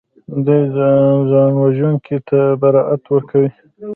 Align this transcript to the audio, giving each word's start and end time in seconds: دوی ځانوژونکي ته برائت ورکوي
دوی 0.45 0.61
ځانوژونکي 1.31 2.17
ته 2.27 2.39
برائت 2.61 3.03
ورکوي 3.09 3.49